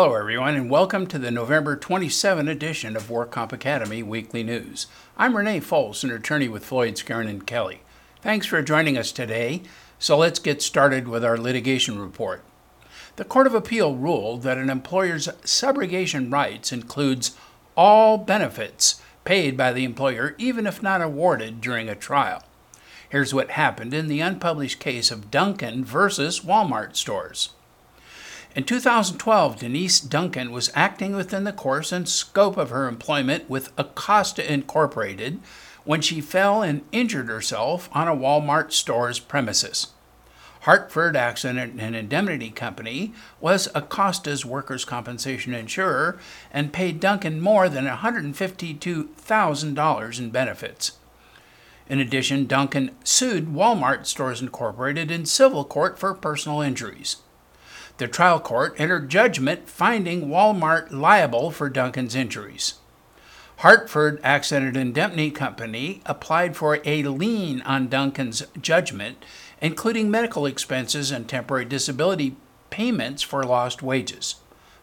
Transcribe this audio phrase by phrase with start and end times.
[0.00, 4.86] Hello, everyone, and welcome to the November 27 edition of WorkComp Academy Weekly News.
[5.16, 7.80] I'm Renee Fols, an attorney with Floyd, Skeren, and Kelly.
[8.22, 9.62] Thanks for joining us today.
[9.98, 12.44] So let's get started with our litigation report.
[13.16, 17.36] The Court of Appeal ruled that an employer's subrogation rights includes
[17.76, 22.44] all benefits paid by the employer, even if not awarded during a trial.
[23.08, 27.48] Here's what happened in the unpublished case of Duncan versus Walmart stores.
[28.58, 33.70] In 2012, Denise Duncan was acting within the course and scope of her employment with
[33.78, 35.38] Acosta Incorporated
[35.84, 39.92] when she fell and injured herself on a Walmart store's premises.
[40.62, 46.18] Hartford Accident and Indemnity Company was Acosta's workers' compensation insurer
[46.52, 50.98] and paid Duncan more than $152,000 in benefits.
[51.88, 57.18] In addition, Duncan sued Walmart Stores Incorporated in civil court for personal injuries.
[57.98, 62.74] The trial court entered judgment finding Walmart liable for Duncan's injuries.
[63.58, 69.24] Hartford Accident Indemnity Company applied for a lien on Duncan's judgment,
[69.60, 72.36] including medical expenses and temporary disability
[72.70, 74.36] payments for lost wages.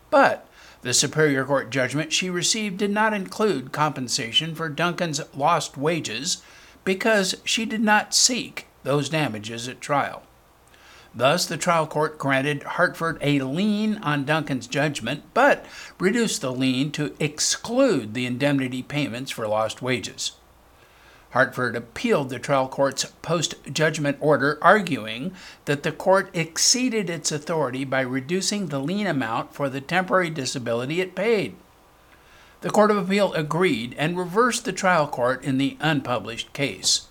[0.09, 0.45] But
[0.81, 6.43] the Superior Court judgment she received did not include compensation for Duncan's lost wages
[6.83, 10.23] because she did not seek those damages at trial.
[11.15, 15.65] Thus, the trial court granted Hartford a lien on Duncan's judgment, but
[15.97, 20.33] reduced the lien to exclude the indemnity payments for lost wages.
[21.31, 25.33] Hartford appealed the trial court's post judgment order, arguing
[25.65, 30.99] that the court exceeded its authority by reducing the lien amount for the temporary disability
[30.99, 31.55] it paid.
[32.61, 37.07] The Court of Appeal agreed and reversed the trial court in the unpublished case.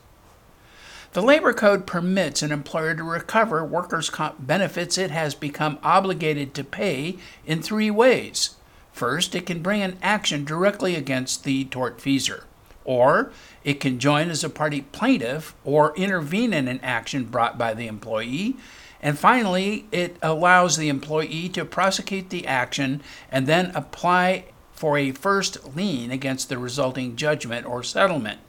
[1.14, 6.54] The Labor Code permits an employer to recover workers' comp benefits it has become obligated
[6.54, 8.56] to pay in three ways.
[8.92, 12.42] First, it can bring an action directly against the tortfeasor,
[12.84, 13.30] or
[13.62, 17.86] it can join as a party plaintiff or intervene in an action brought by the
[17.86, 18.56] employee.
[19.00, 25.12] And finally, it allows the employee to prosecute the action and then apply for a
[25.12, 28.40] first lien against the resulting judgment or settlement.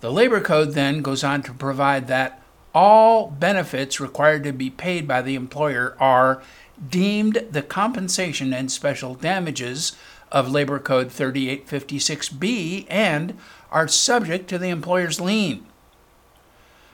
[0.00, 2.42] The Labor Code then goes on to provide that
[2.74, 6.42] all benefits required to be paid by the employer are
[6.88, 9.92] deemed the compensation and special damages
[10.32, 13.36] of Labor Code 3856B and
[13.70, 15.66] are subject to the employer's lien.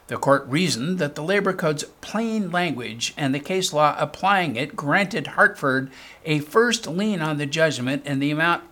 [0.09, 4.75] The court reasoned that the Labor Code's plain language and the case law applying it
[4.75, 5.91] granted Hartford
[6.25, 8.65] a first lien on the judgment and the amount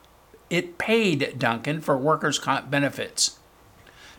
[0.51, 3.39] it paid Duncan for workers' comp benefits.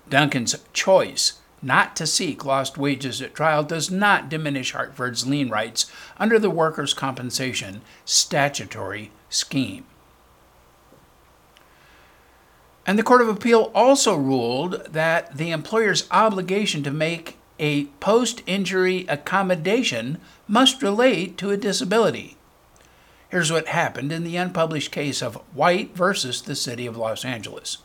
[0.09, 5.91] Duncan's choice not to seek lost wages at trial does not diminish Hartford's lien rights
[6.17, 9.85] under the workers' compensation statutory scheme.
[12.85, 18.43] And the Court of Appeal also ruled that the employer's obligation to make a post
[18.45, 22.37] injury accommodation must relate to a disability.
[23.29, 27.79] Here's what happened in the unpublished case of White versus the City of Los Angeles.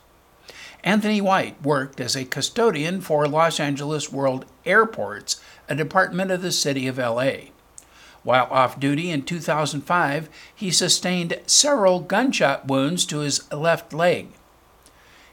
[0.83, 6.53] Anthony White worked as a custodian for Los Angeles World Airports, a department of the
[6.53, 7.51] city of LA.
[8.23, 14.29] While off duty in 2005, he sustained several gunshot wounds to his left leg.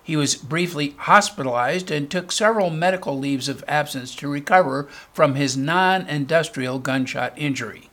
[0.03, 5.57] He was briefly hospitalized and took several medical leaves of absence to recover from his
[5.57, 7.89] non industrial gunshot injury.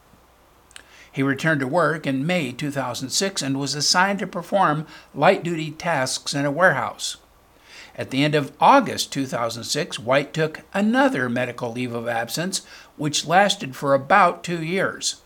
[1.10, 6.34] He returned to work in May 2006 and was assigned to perform light duty tasks
[6.34, 7.16] in a warehouse.
[7.97, 12.62] At the end of August 2006, White took another medical leave of absence,
[12.97, 15.22] which lasted for about two years.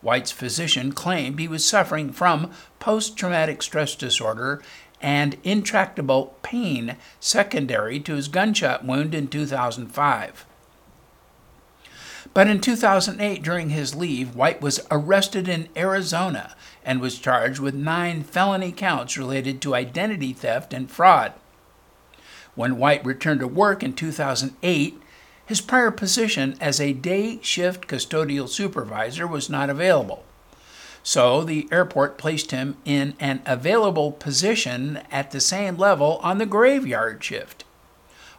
[0.00, 4.62] White's physician claimed he was suffering from post traumatic stress disorder
[5.00, 10.46] and intractable pain secondary to his gunshot wound in 2005.
[12.32, 16.54] But in 2008, during his leave, White was arrested in Arizona
[16.84, 21.32] and was charged with nine felony counts related to identity theft and fraud.
[22.54, 25.00] When White returned to work in 2008,
[25.46, 30.24] his prior position as a day shift custodial supervisor was not available.
[31.02, 36.46] So the airport placed him in an available position at the same level on the
[36.46, 37.64] graveyard shift.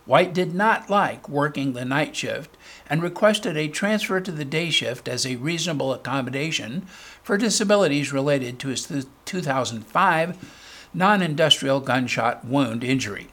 [0.05, 2.55] White did not like working the night shift
[2.89, 6.85] and requested a transfer to the day shift as a reasonable accommodation
[7.23, 10.55] for disabilities related to his 2005
[10.93, 13.27] non industrial gunshot wound injury.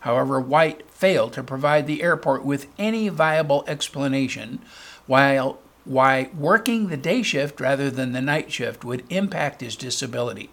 [0.00, 4.60] However, White failed to provide the airport with any viable explanation
[5.06, 10.50] while why working the day shift rather than the night shift would impact his disability.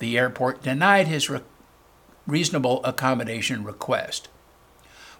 [0.00, 1.40] The airport denied his re-
[2.26, 4.28] reasonable accommodation request.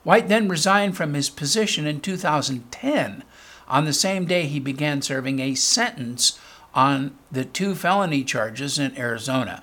[0.03, 3.23] White then resigned from his position in 2010.
[3.69, 6.39] On the same day, he began serving a sentence
[6.75, 9.63] on the two felony charges in Arizona.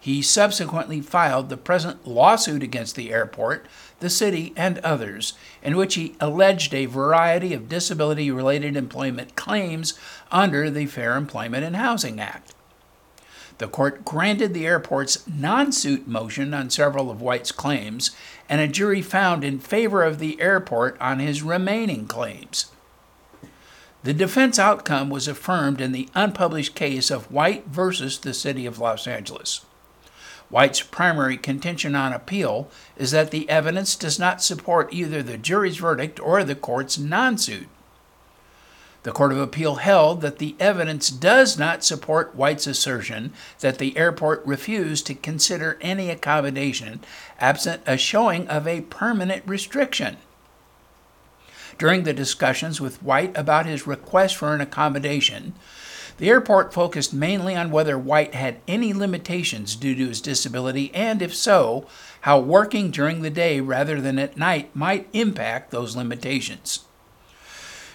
[0.00, 3.66] He subsequently filed the present lawsuit against the airport,
[3.98, 9.98] the city, and others, in which he alleged a variety of disability related employment claims
[10.30, 12.54] under the Fair Employment and Housing Act.
[13.58, 18.12] The court granted the airport's non suit motion on several of White's claims,
[18.48, 22.70] and a jury found in favor of the airport on his remaining claims.
[24.04, 28.78] The defense outcome was affirmed in the unpublished case of White versus the City of
[28.78, 29.62] Los Angeles.
[30.50, 35.76] White's primary contention on appeal is that the evidence does not support either the jury's
[35.76, 37.68] verdict or the court's non suit.
[39.04, 43.96] The Court of Appeal held that the evidence does not support White's assertion that the
[43.96, 47.00] airport refused to consider any accommodation
[47.38, 50.16] absent a showing of a permanent restriction.
[51.78, 55.54] During the discussions with White about his request for an accommodation,
[56.18, 61.22] the airport focused mainly on whether White had any limitations due to his disability, and
[61.22, 61.86] if so,
[62.22, 66.84] how working during the day rather than at night might impact those limitations.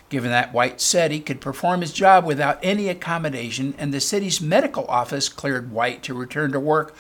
[0.10, 4.40] Given that White said he could perform his job without any accommodation, and the city's
[4.40, 6.96] medical office cleared White to return to work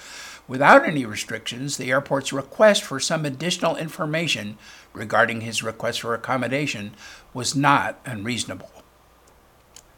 [0.48, 4.58] without any restrictions, the airport's request for some additional information
[4.92, 6.94] regarding his request for accommodation
[7.34, 8.83] was not unreasonable.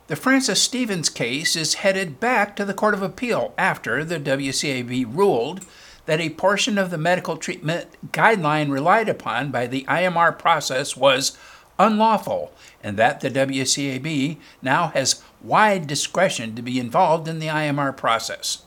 [0.07, 5.16] The Frances Stevens case is headed back to the Court of Appeal after the WCAB
[5.16, 5.66] ruled
[6.06, 11.36] that a portion of the medical treatment guideline relied upon by the IMR process was
[11.80, 12.54] unlawful
[12.84, 18.62] and that the WCAB now has wide discretion to be involved in the IMR process.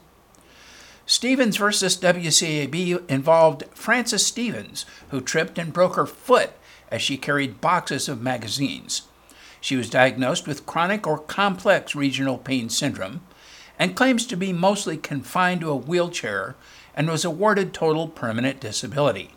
[1.07, 6.51] Stevens versus WCAB involved Frances Stevens, who tripped and broke her foot
[6.91, 9.03] as she carried boxes of magazines.
[9.69, 13.21] She was diagnosed with chronic or complex regional pain syndrome
[13.79, 16.57] and claims to be mostly confined to a wheelchair
[16.95, 19.33] and was awarded total permanent disability.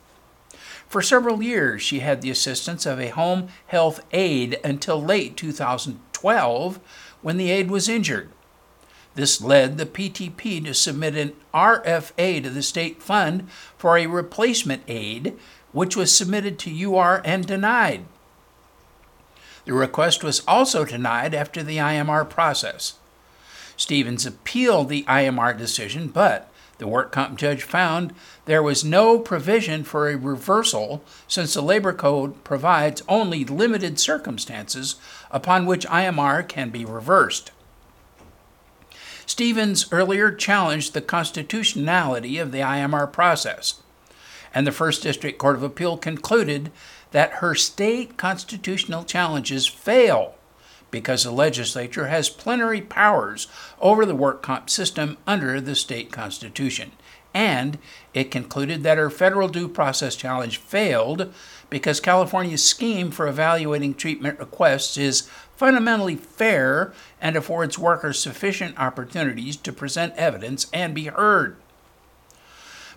[0.87, 6.79] For several years, she had the assistance of a home health aide until late 2012
[7.21, 8.29] when the aide was injured.
[9.15, 14.83] This led the PTP to submit an RFA to the state fund for a replacement
[14.87, 15.37] aide,
[15.73, 18.05] which was submitted to UR and denied.
[19.65, 22.95] The request was also denied after the IMR process.
[23.77, 28.13] Stevens appealed the IMR decision, but the work comp judge found
[28.45, 34.95] there was no provision for a reversal since the Labor Code provides only limited circumstances
[35.29, 37.51] upon which IMR can be reversed.
[39.27, 43.75] Stevens earlier challenged the constitutionality of the IMR process,
[44.53, 46.71] and the First District Court of Appeal concluded
[47.11, 50.35] that her state constitutional challenges fail
[50.89, 53.47] because the legislature has plenary powers
[53.79, 56.91] over the work comp system under the state constitution.
[57.33, 57.77] And
[58.13, 61.33] it concluded that her federal due process challenge failed
[61.69, 66.91] because California's scheme for evaluating treatment requests is fundamentally fair
[67.21, 71.55] and affords workers sufficient opportunities to present evidence and be heard.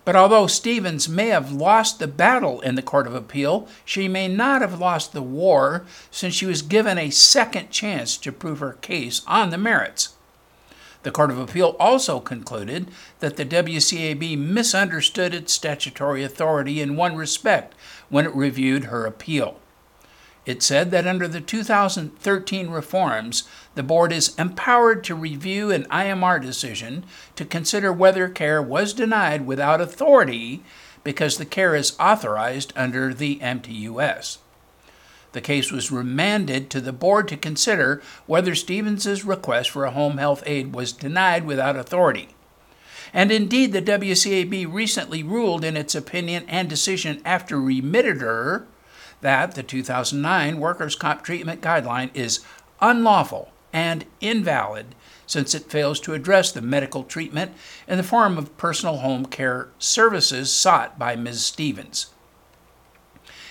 [0.04, 4.28] But although Stevens may have lost the battle in the Court of Appeal, she may
[4.28, 8.74] not have lost the war since she was given a second chance to prove her
[8.74, 10.10] case on the merits.
[11.04, 12.88] The Court of Appeal also concluded
[13.20, 17.74] that the WCAB misunderstood its statutory authority in one respect
[18.08, 19.60] when it reviewed her appeal.
[20.46, 26.40] It said that under the 2013 reforms, the board is empowered to review an IMR
[26.40, 27.04] decision
[27.36, 30.62] to consider whether care was denied without authority
[31.02, 34.38] because the care is authorized under the MTUS.
[35.32, 40.18] The case was remanded to the board to consider whether Stevens's request for a home
[40.18, 42.28] health aide was denied without authority.
[43.12, 48.66] And indeed, the WCAB recently ruled in its opinion and decision after remitted her
[49.24, 52.44] that the 2009 Workers' Comp Treatment Guideline is
[52.82, 54.94] unlawful and invalid
[55.26, 57.52] since it fails to address the medical treatment
[57.88, 61.42] in the form of personal home care services sought by Ms.
[61.42, 62.08] Stevens.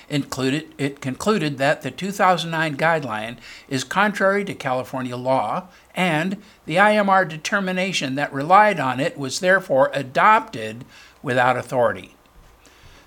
[0.10, 3.38] Included, it concluded that the 2009 guideline
[3.68, 6.38] is contrary to California law, and
[6.68, 10.86] the IMR determination that relied on it was therefore adopted
[11.24, 12.13] without authority.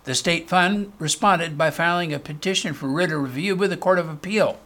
[0.07, 3.99] The state fund responded by filing a petition for writ of review with the Court
[3.99, 4.61] of Appeal,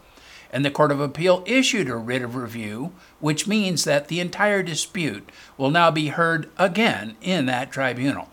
[0.53, 4.63] and the Court of Appeal issued a writ of review, which means that the entire
[4.63, 8.29] dispute will now be heard again in that tribunal.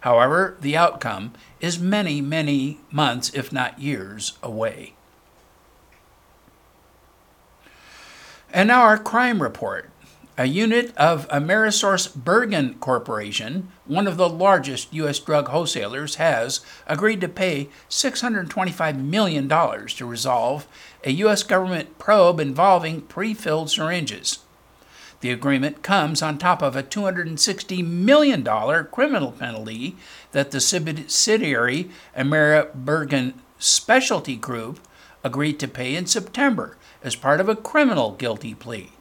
[0.00, 4.94] However, the outcome is many, many months, if not years, away.
[8.54, 9.90] And now our crime report.
[10.40, 15.18] A unit of Amerisource Bergen Corporation, one of the largest U.S.
[15.18, 20.68] drug wholesalers, has agreed to pay $625 million to resolve
[21.02, 21.42] a U.S.
[21.42, 24.38] government probe involving pre filled syringes.
[25.22, 28.44] The agreement comes on top of a $260 million
[28.92, 29.96] criminal penalty
[30.30, 34.78] that the subsidiary AmeriBergen Specialty Group
[35.24, 38.92] agreed to pay in September as part of a criminal guilty plea.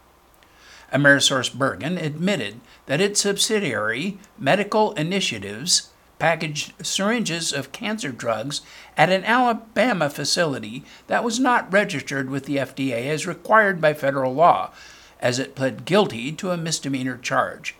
[0.94, 5.90] Amerisource Bergen admitted that its subsidiary, Medical Initiatives,
[6.20, 8.62] packaged syringes of cancer drugs
[8.96, 14.34] at an Alabama facility that was not registered with the FDA as required by federal
[14.34, 14.72] law,
[15.20, 17.76] as it pled guilty to a misdemeanor charge.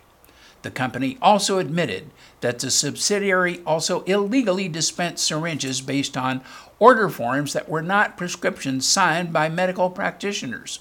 [0.62, 2.10] The company also admitted
[2.40, 6.42] that the subsidiary also illegally dispensed syringes based on
[6.78, 10.80] order forms that were not prescriptions signed by medical practitioners.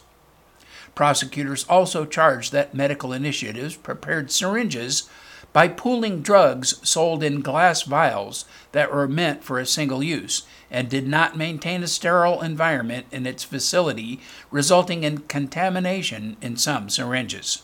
[0.97, 5.07] Prosecutors also charged that medical initiatives prepared syringes
[5.53, 10.89] by pooling drugs sold in glass vials that were meant for a single use and
[10.89, 17.61] did not maintain a sterile environment in its facility, resulting in contamination in some syringes.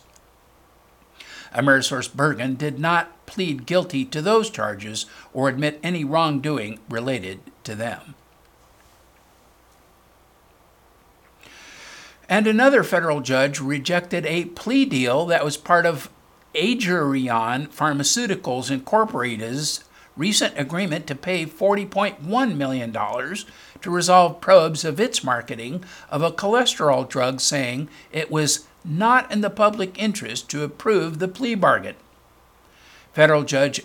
[1.55, 7.73] Amerisource Bergen did not plead guilty to those charges or admit any wrongdoing related to
[7.73, 8.13] them.
[12.33, 16.09] And another federal judge rejected a plea deal that was part of
[16.55, 19.83] Aegerion Pharmaceuticals Incorporated's
[20.17, 27.07] recent agreement to pay $40.1 million to resolve probes of its marketing of a cholesterol
[27.07, 31.97] drug, saying it was not in the public interest to approve the plea bargain.
[33.13, 33.83] Federal Judge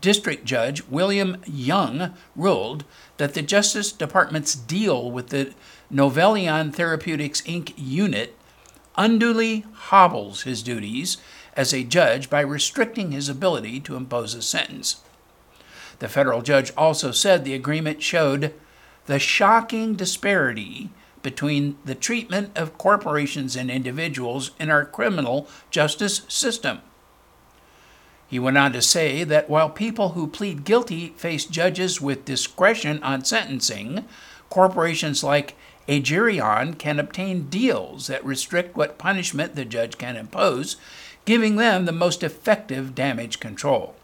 [0.00, 2.84] District Judge William Young ruled
[3.18, 5.54] that the Justice Department's deal with the
[5.92, 7.72] Novelion Therapeutics Inc.
[7.76, 8.36] unit
[8.96, 11.16] unduly hobbles his duties
[11.54, 14.96] as a judge by restricting his ability to impose a sentence.
[16.00, 18.52] The federal judge also said the agreement showed
[19.06, 20.90] the shocking disparity
[21.22, 26.80] between the treatment of corporations and individuals in our criminal justice system.
[28.28, 33.02] He went on to say that while people who plead guilty face judges with discretion
[33.02, 34.04] on sentencing,
[34.50, 35.56] corporations like
[35.88, 40.76] Aegerion can obtain deals that restrict what punishment the judge can impose,
[41.24, 43.96] giving them the most effective damage control.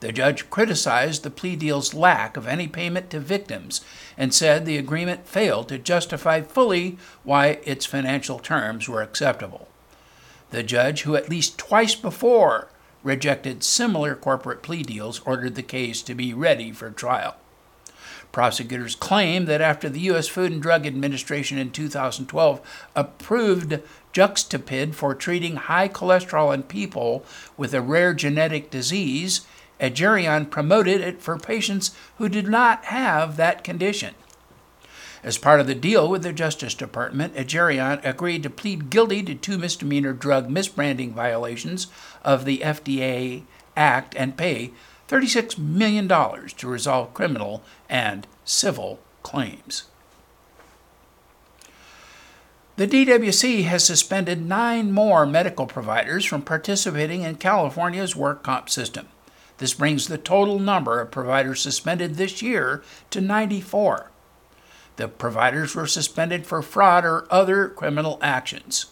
[0.00, 3.80] The judge criticized the plea deal's lack of any payment to victims
[4.16, 9.66] and said the agreement failed to justify fully why its financial terms were acceptable.
[10.50, 12.68] The judge, who at least twice before
[13.02, 17.36] rejected similar corporate plea deals, ordered the case to be ready for trial.
[18.38, 20.28] Prosecutors claim that after the U.S.
[20.28, 23.80] Food and Drug Administration in 2012 approved
[24.12, 27.24] Juxtapid for treating high cholesterol in people
[27.56, 29.40] with a rare genetic disease,
[29.80, 34.14] Aegerion promoted it for patients who did not have that condition.
[35.24, 39.34] As part of the deal with the Justice Department, Aegerion agreed to plead guilty to
[39.34, 41.88] two misdemeanor drug misbranding violations
[42.22, 43.42] of the FDA
[43.76, 44.70] Act and pay
[45.08, 49.84] $36 million to resolve criminal and civil claims.
[52.76, 59.08] The DWC has suspended nine more medical providers from participating in California's work comp system.
[59.56, 64.10] This brings the total number of providers suspended this year to 94.
[64.94, 68.86] The providers were suspended for fraud or other criminal actions.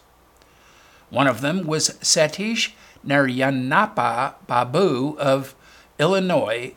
[1.10, 2.72] One of them was Satish
[3.06, 5.54] Narayanappa Babu of
[5.98, 6.74] Illinois,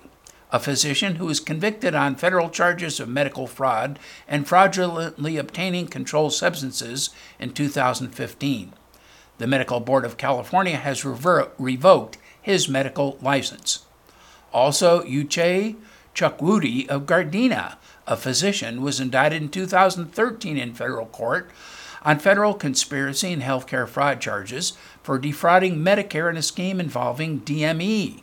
[0.51, 6.33] a physician who was convicted on federal charges of medical fraud and fraudulently obtaining controlled
[6.33, 7.09] substances
[7.39, 8.73] in 2015.
[9.37, 13.85] The Medical Board of California has rever- revoked his medical license.
[14.51, 15.75] Also, Uche
[16.15, 21.49] Chukwudi of Gardena, a physician, was indicted in 2013 in federal court
[22.03, 24.73] on federal conspiracy and healthcare fraud charges
[25.03, 28.21] for defrauding Medicare in a scheme involving DME.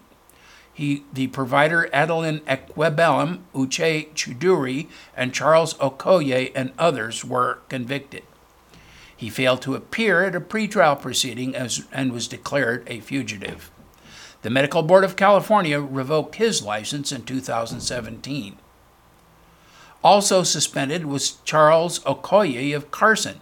[0.77, 8.25] He, the provider Adeline Ekwebelem, Uche Chuduri, and Charles Okoye and others were convicted.
[9.17, 13.71] He failed to appear at a pretrial proceeding as, and was declared a fugitive.
[14.43, 18.59] The Medical Board of California revoked his license in 2017.
[20.05, 23.41] Also suspended was Charles Okoye of Carson,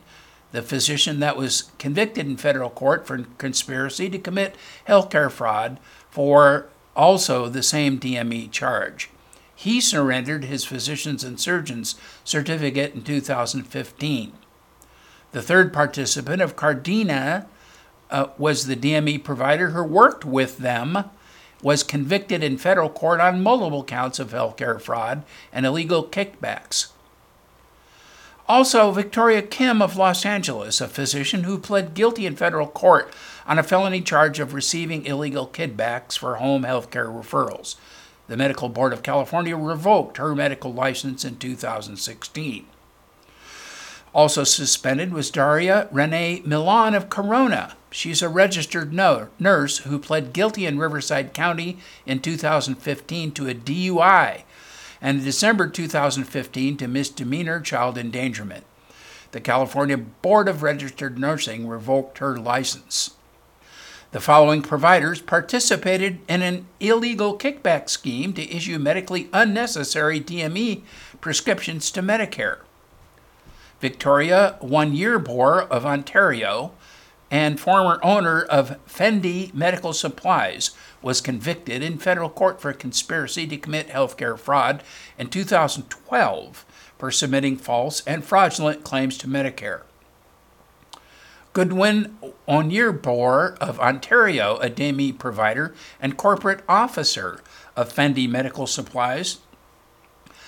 [0.52, 4.54] the physician that was convicted in federal court for conspiracy to commit
[4.86, 9.10] healthcare fraud for also the same DME charge.
[9.54, 14.32] He surrendered his physician's and surgeon's certificate in 2015.
[15.32, 17.46] The third participant of Gardena
[18.10, 21.10] uh, was the DME provider who worked with them,
[21.62, 26.93] was convicted in federal court on multiple counts of healthcare fraud and illegal kickbacks.
[28.46, 33.10] Also, Victoria Kim of Los Angeles, a physician who pled guilty in federal court
[33.46, 37.76] on a felony charge of receiving illegal kickbacks for home health care referrals.
[38.26, 42.66] The Medical Board of California revoked her medical license in 2016.
[44.14, 47.76] Also suspended was Daria Renee Milan of Corona.
[47.90, 54.42] She's a registered nurse who pled guilty in Riverside County in 2015 to a DUI
[55.04, 58.64] and December 2015 to misdemeanor child endangerment.
[59.32, 63.10] The California Board of Registered Nursing revoked her license.
[64.12, 70.80] The following providers participated in an illegal kickback scheme to issue medically unnecessary DME
[71.20, 72.60] prescriptions to Medicare.
[73.80, 76.72] Victoria Onyerbor of Ontario
[77.34, 80.70] and former owner of Fendi Medical Supplies
[81.02, 84.84] was convicted in federal court for conspiracy to commit healthcare fraud
[85.18, 86.64] in 2012
[86.96, 89.82] for submitting false and fraudulent claims to Medicare.
[91.54, 97.40] Goodwin Onyerbor of Ontario, a DME provider and corporate officer
[97.74, 99.38] of Fendi Medical Supplies,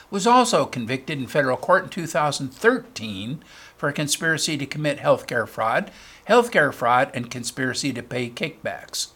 [0.09, 3.43] was also convicted in federal court in 2013
[3.77, 5.91] for conspiracy to commit healthcare fraud,
[6.29, 9.09] healthcare fraud, and conspiracy to pay kickbacks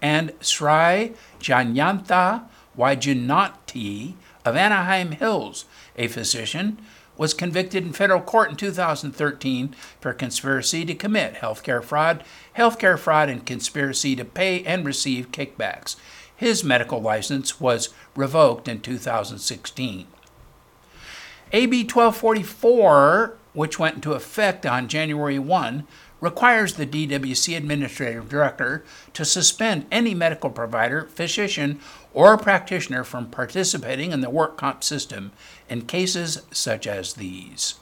[0.00, 2.44] and Sri Janyantha
[2.76, 4.14] Waijanati
[4.44, 5.64] of Anaheim Hills,
[5.96, 6.80] a physician,
[7.16, 12.22] was convicted in federal court in 2013 for conspiracy to commit healthcare fraud,
[12.56, 15.96] healthcare fraud, and conspiracy to pay and receive kickbacks.
[16.34, 20.06] His medical license was revoked in 2016.
[21.50, 25.86] AB 1244, which went into effect on January 1,
[26.20, 31.80] requires the DWC Administrative Director to suspend any medical provider, physician,
[32.12, 35.32] or practitioner from participating in the work comp system
[35.68, 37.76] in cases such as these.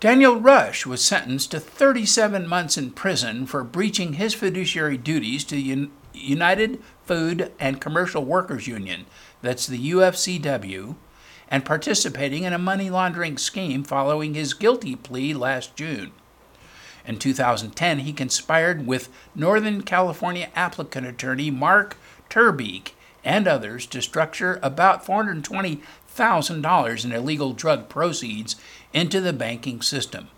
[0.00, 5.56] Daniel Rush was sentenced to 37 months in prison for breaching his fiduciary duties to
[5.56, 9.06] the United Food and Commercial Workers Union,
[9.42, 10.94] that's the UFCW,
[11.50, 16.12] and participating in a money laundering scheme following his guilty plea last June.
[17.06, 21.96] In 2010, he conspired with Northern California applicant attorney Mark
[22.28, 22.92] Turbeek
[23.24, 28.56] and others to structure about $420,000 in illegal drug proceeds
[28.92, 30.28] into the banking system.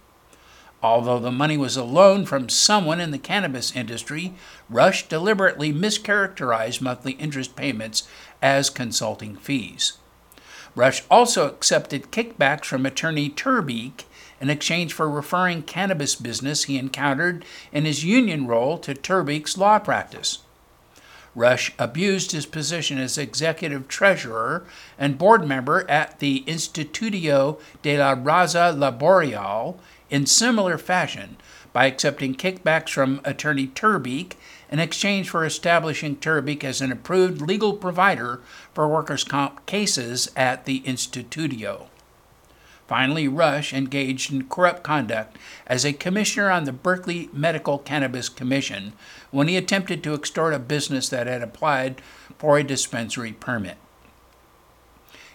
[0.83, 4.33] Although the money was a loan from someone in the cannabis industry,
[4.71, 8.09] Rush deliberately mischaracterized monthly interest payments
[8.41, 9.99] as consulting fees.
[10.75, 14.05] Rush also accepted kickbacks from attorney Turbeek
[14.41, 19.79] in exchange for referring cannabis business he encountered in his union role to Turbeek's law
[19.79, 20.39] practice.
[21.35, 24.65] Rush abused his position as executive treasurer
[24.99, 29.79] and board member at the Instituto de la Raza Laboral
[30.09, 31.37] in similar fashion
[31.73, 34.33] by accepting kickbacks from attorney Turbeek
[34.71, 38.41] in exchange for establishing Turbeek as an approved legal provider
[38.73, 41.89] for workers' comp cases at the Instituto.
[42.87, 48.95] Finally, Rush engaged in corrupt conduct as a commissioner on the Berkeley Medical Cannabis Commission
[49.31, 52.01] when he attempted to extort a business that had applied
[52.39, 53.77] for a dispensary permit.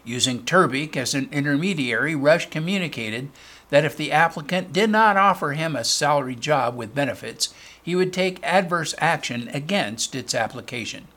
[0.03, 3.29] Using Turbeek as an intermediary, Rush communicated
[3.75, 8.13] that if the applicant did not offer him a salary job with benefits, he would
[8.13, 11.09] take adverse action against its application.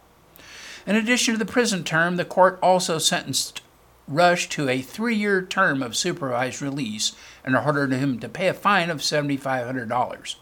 [0.85, 3.61] In addition to the prison term, the court also sentenced
[4.09, 7.12] Rush to a three year term of supervised release
[7.44, 10.35] and ordered him to pay a fine of $7,500.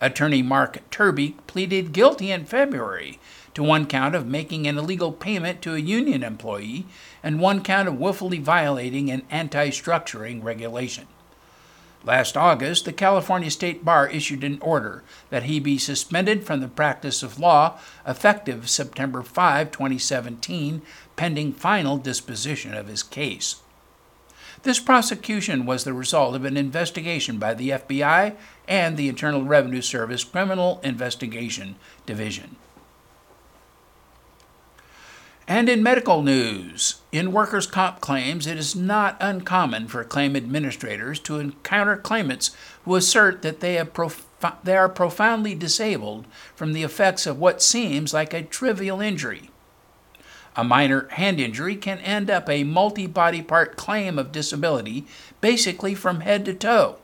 [0.00, 3.20] Attorney Mark Turbeek pleaded guilty in February
[3.52, 6.86] to one count of making an illegal payment to a union employee
[7.22, 11.06] and one count of willfully violating an anti structuring regulation.
[12.04, 16.68] Last August, the California State Bar issued an order that he be suspended from the
[16.68, 20.82] practice of law effective September 5, 2017,
[21.14, 23.56] pending final disposition of his case.
[24.64, 28.34] This prosecution was the result of an investigation by the FBI
[28.66, 32.56] and the Internal Revenue Service Criminal Investigation Division.
[35.48, 41.18] And in medical news, in workers' comp claims, it is not uncommon for claim administrators
[41.20, 44.26] to encounter claimants who assert that they, prof-
[44.62, 49.50] they are profoundly disabled from the effects of what seems like a trivial injury.
[50.54, 55.06] A minor hand injury can end up a multi body part claim of disability,
[55.40, 56.96] basically from head to toe.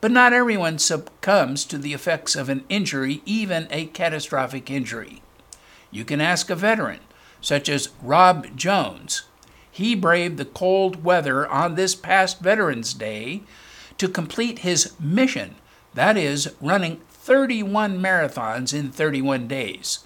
[0.00, 5.22] But not everyone succumbs to the effects of an injury, even a catastrophic injury.
[5.90, 7.00] You can ask a veteran,
[7.40, 9.22] such as Rob Jones.
[9.70, 13.42] He braved the cold weather on this past Veterans Day
[13.98, 15.54] to complete his mission,
[15.94, 20.00] that is, running 31 marathons in 31 days.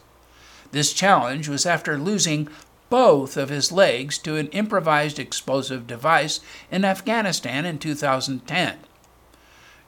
[0.73, 2.49] This challenge was after losing
[2.91, 6.41] both of his legs to an improvised explosive device
[6.71, 8.77] in Afghanistan in 2010.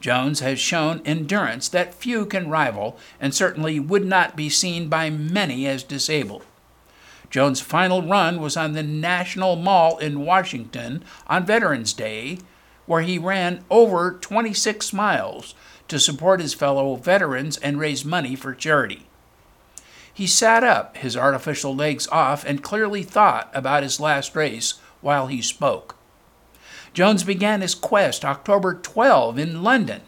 [0.01, 5.11] Jones has shown endurance that few can rival and certainly would not be seen by
[5.11, 6.45] many as disabled.
[7.35, 12.39] Jones' final run was on the National Mall in Washington on Veterans Day,
[12.87, 15.57] where he ran over 26 miles
[15.89, 19.09] to support his fellow veterans and raise money for charity.
[20.13, 25.27] He sat up, his artificial legs off, and clearly thought about his last race while
[25.27, 25.97] he spoke.
[26.93, 30.03] Jones began his quest October 12 in London,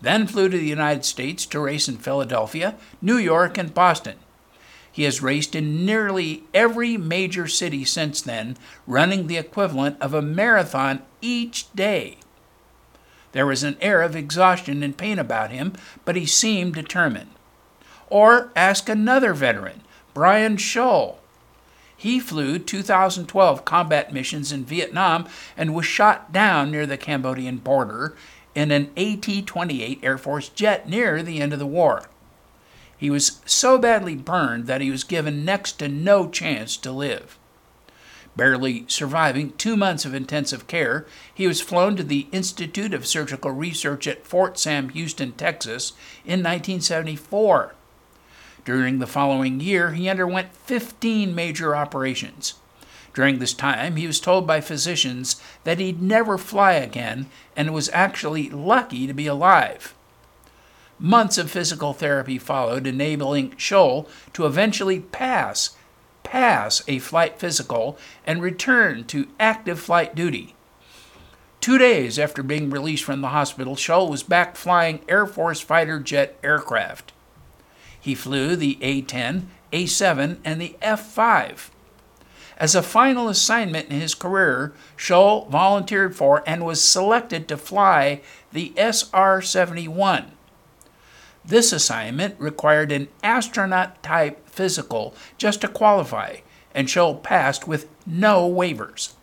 [0.00, 4.16] then flew to the United States to race in Philadelphia, New York, and Boston.
[4.92, 10.20] He has raced in nearly every major city since then, running the equivalent of a
[10.20, 12.18] marathon each day.
[13.32, 15.72] There was an air of exhaustion and pain about him,
[16.04, 17.30] but he seemed determined.
[18.10, 19.80] Or ask another veteran,
[20.12, 21.18] Brian Shul.
[21.96, 25.26] He flew 2012 combat missions in Vietnam
[25.56, 28.14] and was shot down near the Cambodian border
[28.54, 32.10] in an AT 28 Air Force jet near the end of the war.
[33.02, 37.36] He was so badly burned that he was given next to no chance to live.
[38.36, 43.50] Barely surviving two months of intensive care, he was flown to the Institute of Surgical
[43.50, 47.74] Research at Fort Sam Houston, Texas in 1974.
[48.64, 52.54] During the following year, he underwent 15 major operations.
[53.14, 57.90] During this time, he was told by physicians that he'd never fly again and was
[57.92, 59.92] actually lucky to be alive.
[61.04, 65.70] Months of physical therapy followed, enabling Shul to eventually pass
[66.22, 70.54] pass a flight physical and return to active flight duty.
[71.60, 75.98] Two days after being released from the hospital, Shul was back flying Air Force fighter
[75.98, 77.12] jet aircraft.
[78.00, 81.72] He flew the A 10, A 7, and the F 5.
[82.58, 88.20] As a final assignment in his career, Shul volunteered for and was selected to fly
[88.52, 90.30] the SR 71.
[91.44, 96.36] This assignment required an astronaut type physical just to qualify,
[96.74, 99.14] and Shul passed with no waivers.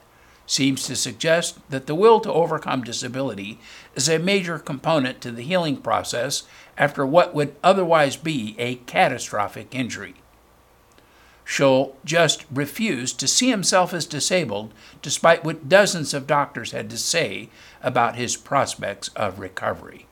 [0.46, 3.58] seems to suggest that the will to overcome disability
[3.94, 6.42] is a major component to the healing process
[6.76, 10.14] after what would otherwise be a catastrophic injury.
[11.44, 16.98] Shul just refused to see himself as disabled, despite what dozens of doctors had to
[16.98, 17.48] say
[17.82, 20.06] about his prospects of recovery.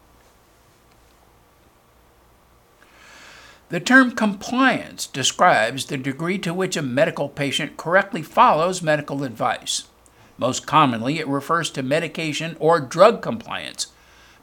[3.71, 9.85] The term compliance describes the degree to which a medical patient correctly follows medical advice.
[10.39, 13.89] Most commonly, it refers to medication or drug compliance,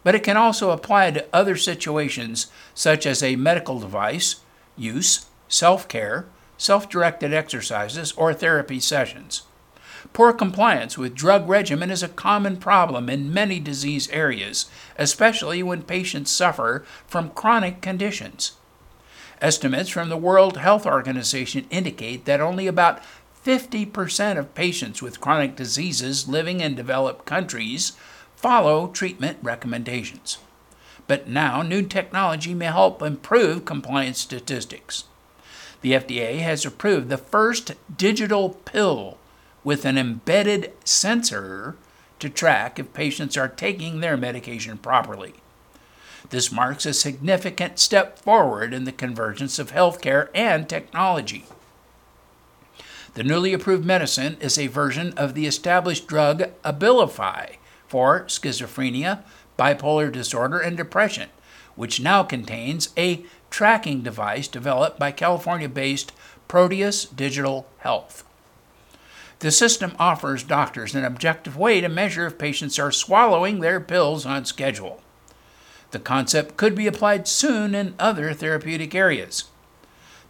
[0.04, 4.42] but it can also apply to other situations such as a medical device
[4.78, 6.28] use, self care,
[6.60, 9.42] self directed exercises, or therapy sessions.
[10.14, 14.68] Poor compliance with drug regimen is a common problem in many disease areas,
[15.00, 18.52] especially when patients suffer from chronic conditions.
[19.42, 23.02] Estimates from the World Health Organization indicate that only about
[23.46, 27.94] 50% of patients with chronic diseases living in developed countries
[28.36, 30.40] follow treatment recommendations.
[31.08, 35.04] But now, new technology may help improve compliance statistics.
[35.82, 39.18] The FDA has approved the first digital pill
[39.64, 41.76] with an embedded sensor
[42.20, 45.36] to track if patients are taking their medication properly.
[46.30, 51.46] This marks a significant step forward in the convergence of healthcare and technology.
[53.14, 57.58] The newly approved medicine is a version of the established drug Abilify
[57.88, 59.24] for schizophrenia,
[59.58, 61.30] bipolar disorder, and depression,
[61.76, 66.12] which now contains a tracking device developed by California based
[66.48, 68.24] Proteus Digital Health.
[69.40, 74.26] The system offers doctors an objective way to measure if patients are swallowing their pills
[74.26, 75.02] on schedule.
[75.96, 79.46] The concept could be applied soon in other therapeutic areas.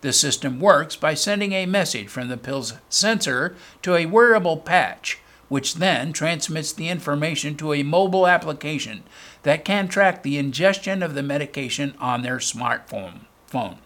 [0.02, 5.18] The system works by sending a message from the pill's sensor to a wearable patch
[5.50, 9.02] which then transmits the information to a mobile application
[9.42, 13.22] that can track the ingestion of the medication on their smartphone.
[13.48, 13.80] Phone.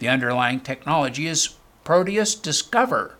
[0.00, 3.14] The underlying technology is Proteus Discover,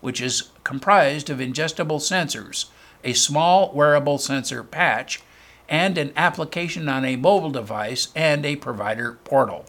[0.00, 2.64] which is comprised of ingestible sensors,
[3.04, 5.22] a small wearable sensor patch,
[5.68, 9.66] and an application on a mobile device and a provider portal.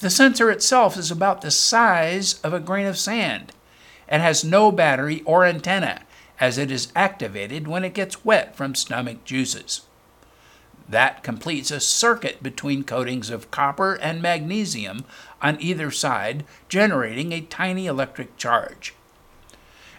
[0.00, 3.52] The sensor itself is about the size of a grain of sand
[4.08, 6.02] and has no battery or antenna,
[6.40, 9.82] as it is activated when it gets wet from stomach juices.
[10.88, 15.04] That completes a circuit between coatings of copper and magnesium
[15.40, 18.94] on either side, generating a tiny electric charge.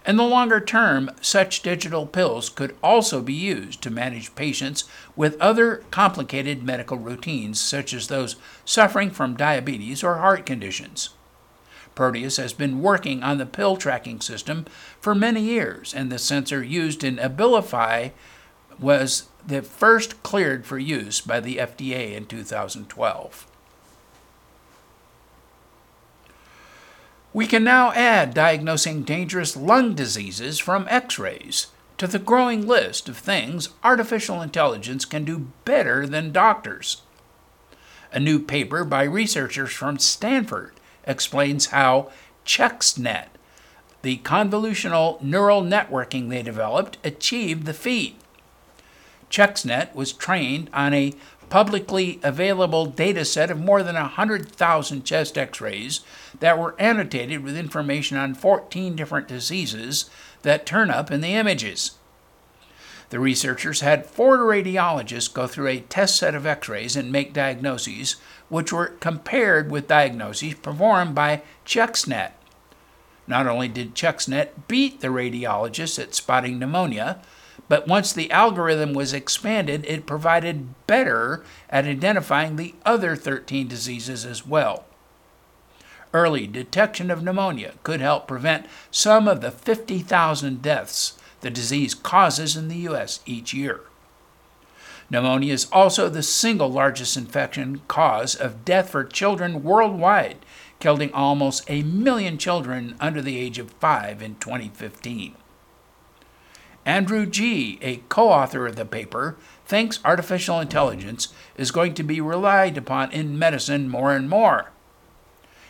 [0.05, 4.83] In the longer term, such digital pills could also be used to manage patients
[5.15, 8.35] with other complicated medical routines, such as those
[8.65, 11.11] suffering from diabetes or heart conditions.
[11.95, 14.65] Proteus has been working on the pill tracking system
[14.99, 18.11] for many years, and the sensor used in Abilify
[18.79, 23.47] was the first cleared for use by the FDA in 2012.
[27.33, 31.67] We can now add diagnosing dangerous lung diseases from x rays
[31.97, 37.01] to the growing list of things artificial intelligence can do better than doctors.
[38.11, 40.73] A new paper by researchers from Stanford
[41.05, 42.11] explains how
[42.45, 43.29] ChexNet,
[44.03, 48.15] the convolutional neural networking they developed, achieved the feat.
[49.31, 51.13] ChexNet was trained on a
[51.53, 55.99] publicly available data set of more than 100,000 chest x rays
[56.39, 60.09] that were annotated with information on 14 different diseases
[60.41, 61.91] that turn up in the images.
[63.11, 67.33] The researchers had four radiologists go through a test set of x rays and make
[67.33, 68.15] diagnoses,
[68.49, 72.31] which were compared with diagnoses performed by ChexNet.
[73.27, 77.21] Not only did ChexNet beat the radiologists at spotting pneumonia,
[77.67, 84.25] but once the algorithm was expanded, it provided better at identifying the other 13 diseases
[84.25, 84.85] as well.
[86.13, 92.55] Early detection of pneumonia could help prevent some of the 50,000 deaths the disease causes
[92.55, 93.19] in the U.S.
[93.25, 93.81] each year.
[95.09, 100.37] Pneumonia is also the single largest infection cause of death for children worldwide,
[100.79, 105.35] killing almost a million children under the age of five in 2015.
[106.85, 112.19] Andrew Ng, a co author of the paper, thinks artificial intelligence is going to be
[112.19, 114.71] relied upon in medicine more and more.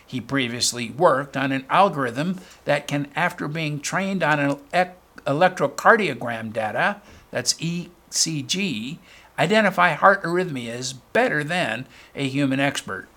[0.06, 4.92] He previously worked on an algorithm that can, after being trained on an
[5.26, 8.98] electrocardiogram data, that's ECG,
[9.38, 13.08] identify heart arrhythmias better than a human expert.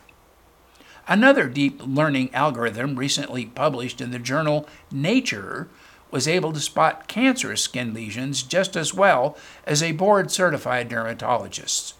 [1.08, 5.68] Another deep learning algorithm recently published in the journal Nature
[6.10, 11.94] was able to spot cancerous skin lesions just as well as a board certified dermatologist.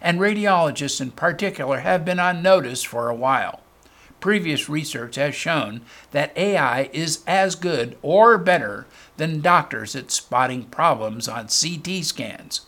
[0.00, 3.60] And radiologists in particular have been on notice for a while.
[4.20, 5.80] Previous research has shown
[6.10, 12.66] that AI is as good or better than doctors at spotting problems on CT scans.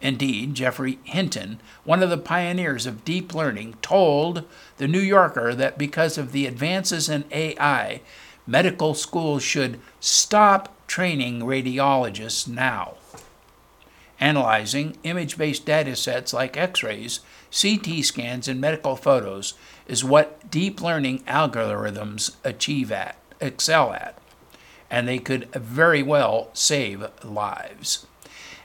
[0.00, 4.44] Indeed, Geoffrey Hinton, one of the pioneers of deep learning, told
[4.76, 8.02] The New Yorker that because of the advances in AI,
[8.46, 12.94] medical schools should stop training radiologists now.
[14.20, 19.54] Analyzing image based data sets like X rays, CT scans, and medical photos
[19.86, 24.18] is what deep learning algorithms achieve at, excel at.
[24.90, 28.06] And they could very well save lives.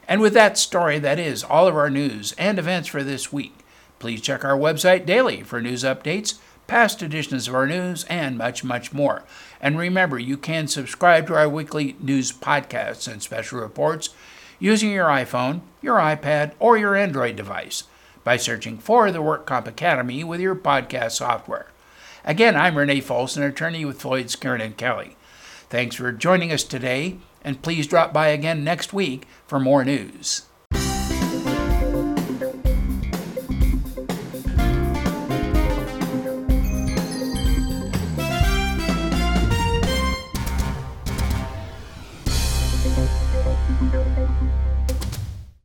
[0.07, 3.53] And with that story, that is all of our news and events for this week.
[3.99, 6.35] Please check our website daily for news updates,
[6.69, 9.23] past editions of our news, and much, much more.
[9.59, 14.09] And remember, you can subscribe to our weekly news podcasts and special reports
[14.59, 17.85] using your iPhone, your iPad, or your Android device
[18.23, 21.71] by searching for the WorkComp Academy with your podcast software.
[22.23, 25.15] Again, I'm Renee Folsom, attorney with Floyd Skeren and Kelly.
[25.69, 30.48] Thanks for joining us today, and please drop by again next week for more news.